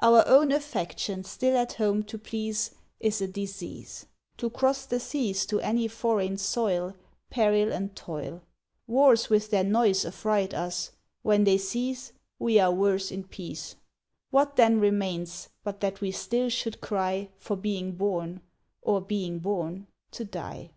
[0.00, 4.06] Our own affection still at home to please Is a disease:
[4.38, 6.96] To cross the seas to any foreign soil,
[7.28, 8.42] Peril and toil:
[8.86, 13.76] Wars with their noise affright us; when they cease, We are worse in peace;
[14.30, 18.40] What then remains, but that we still should cry For being born,
[18.80, 20.70] or, being born, to die?